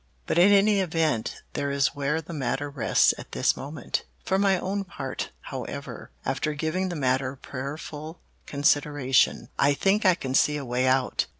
[0.25, 4.03] But in any event there is where the matter rests at this moment.
[4.25, 10.33] "For my own part, however, after giving the matter prayerful consideration, I think I can
[10.33, 11.27] see a way out.